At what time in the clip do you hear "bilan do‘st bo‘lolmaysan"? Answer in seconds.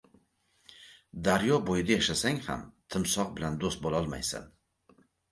3.35-4.49